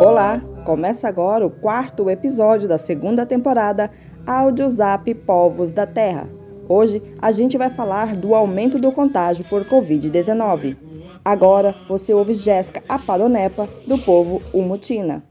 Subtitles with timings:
[0.00, 3.90] Olá, começa agora o quarto episódio da segunda temporada
[4.26, 6.26] Áudio Zap Povos da Terra.
[6.66, 10.78] Hoje a gente vai falar do aumento do contágio por Covid-19.
[11.22, 15.22] Agora você ouve Jéssica Apadonepa, do povo Umutina.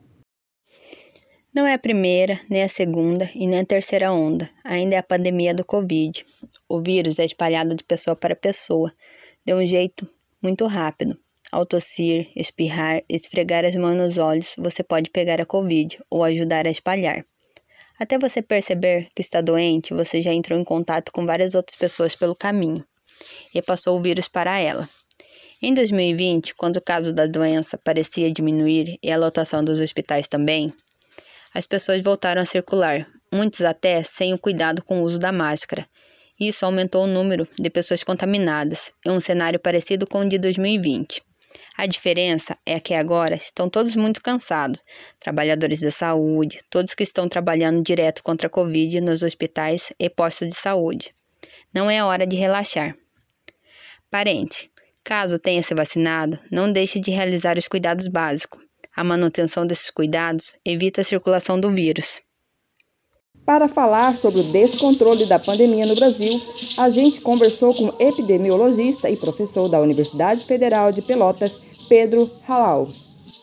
[1.52, 4.48] Não é a primeira, nem a segunda e nem a terceira onda.
[4.64, 6.24] Ainda é a pandemia do Covid.
[6.70, 8.92] O vírus é espalhado de pessoa para pessoa,
[9.44, 10.08] de um jeito
[10.42, 11.18] muito rápido.
[11.52, 16.68] Ao tossir, espirrar, esfregar as mãos nos olhos, você pode pegar a Covid ou ajudar
[16.68, 17.26] a espalhar.
[18.00, 22.16] Até você perceber que está doente, você já entrou em contato com várias outras pessoas
[22.16, 22.86] pelo caminho
[23.54, 24.88] e passou o vírus para ela.
[25.62, 30.74] Em 2020, quando o caso da doença parecia diminuir e a lotação dos hospitais também,
[31.54, 35.86] as pessoas voltaram a circular, muitos até sem o cuidado com o uso da máscara.
[36.40, 41.22] Isso aumentou o número de pessoas contaminadas, em um cenário parecido com o de 2020.
[41.78, 44.82] A diferença é que agora estão todos muito cansados,
[45.20, 50.50] trabalhadores da saúde, todos que estão trabalhando direto contra a Covid nos hospitais e postos
[50.50, 51.14] de saúde.
[51.74, 52.96] Não é hora de relaxar.
[54.12, 54.72] Parente,
[55.04, 58.64] caso tenha se vacinado, não deixe de realizar os cuidados básicos.
[58.96, 62.22] A manutenção desses cuidados evita a circulação do vírus.
[63.50, 66.40] Para falar sobre o descontrole da pandemia no Brasil,
[66.78, 72.90] a gente conversou com epidemiologista e professor da Universidade Federal de Pelotas, Pedro Halal.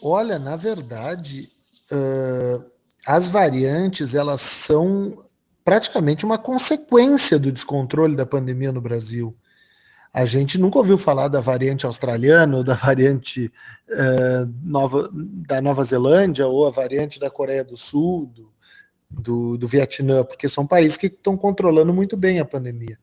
[0.01, 1.51] Olha, na verdade,
[1.91, 2.65] uh,
[3.05, 5.25] as variantes elas são
[5.65, 9.37] praticamente uma consequência do descontrole da pandemia no Brasil.
[10.15, 13.53] A gente nunca ouviu falar da variante australiana ou da variante
[13.91, 18.55] uh, nova, da Nova Zelândia ou a variante da Coreia do Sul, do,
[19.11, 22.99] do, do Vietnã, porque são países que estão controlando muito bem a pandemia.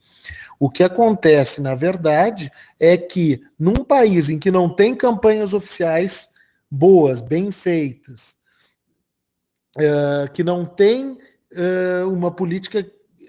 [0.59, 6.30] O que acontece, na verdade, é que num país em que não tem campanhas oficiais
[6.70, 8.36] boas, bem feitas,
[9.78, 11.18] uh, que não tem
[11.52, 12.85] uh, uma política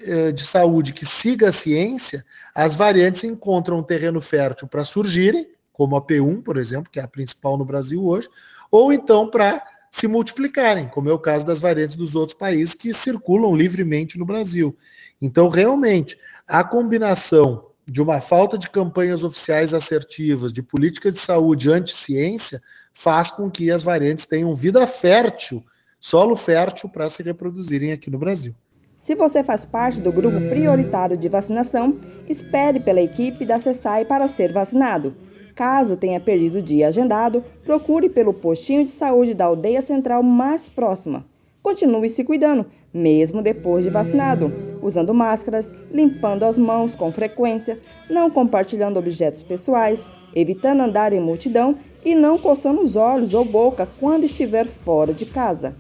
[0.07, 2.25] eh, de saúde que siga a ciência,
[2.55, 7.03] as variantes encontram um terreno fértil para surgirem, como a P1, por exemplo, que é
[7.03, 8.29] a principal no Brasil hoje,
[8.71, 9.63] ou então para
[9.95, 14.25] se multiplicarem, como é o caso das variantes dos outros países que circulam livremente no
[14.25, 14.77] Brasil.
[15.23, 16.19] Então, realmente,
[16.49, 22.61] a combinação de uma falta de campanhas oficiais assertivas, de política de saúde anti-ciência,
[22.93, 25.63] faz com que as variantes tenham vida fértil,
[26.01, 28.53] solo fértil para se reproduzirem aqui no Brasil.
[28.99, 34.27] Se você faz parte do grupo prioritário de vacinação, espere pela equipe da CESAI para
[34.27, 35.15] ser vacinado.
[35.55, 40.69] Caso tenha perdido o dia agendado, procure pelo postinho de saúde da aldeia central mais
[40.69, 41.25] próxima.
[41.63, 47.79] Continue se cuidando, mesmo depois de vacinado, usando máscaras, limpando as mãos com frequência,
[48.11, 53.89] não compartilhando objetos pessoais, evitando andar em multidão e não coçando os olhos ou boca
[54.01, 55.75] quando estiver fora de casa.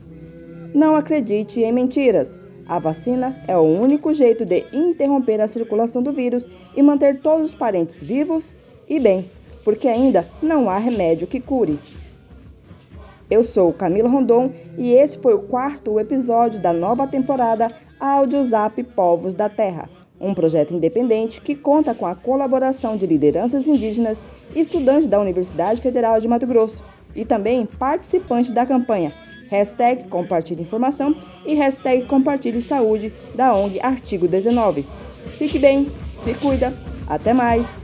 [0.72, 2.34] Não acredite em mentiras.
[2.66, 7.50] A vacina é o único jeito de interromper a circulação do vírus e manter todos
[7.50, 8.54] os parentes vivos
[8.88, 9.26] e bem,
[9.64, 11.78] porque ainda não há remédio que cure.
[13.30, 19.32] Eu sou Camila Rondon e esse foi o quarto episódio da nova temporada Audiozap Povos
[19.32, 19.88] da Terra,
[20.20, 24.20] um projeto independente que conta com a colaboração de lideranças indígenas,
[24.54, 29.12] estudantes da Universidade Federal de Mato Grosso e também participantes da campanha
[29.54, 34.84] hashtag compartilhe informação e hashtag compartilhe saúde da ONG Artigo 19.
[35.38, 35.88] Fique bem,
[36.24, 36.74] se cuida,
[37.06, 37.83] até mais!